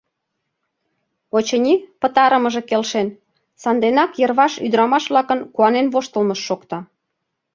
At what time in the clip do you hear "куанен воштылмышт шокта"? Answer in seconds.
5.53-6.77